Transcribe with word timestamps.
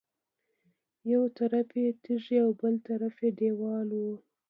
یو 1.11 1.23
طرف 1.37 1.67
یې 1.81 1.89
تیږې 2.03 2.37
او 2.45 2.49
بل 2.61 2.75
طرف 2.87 3.15
یې 3.23 3.29
دېوال 3.39 3.89
و. 4.01 4.03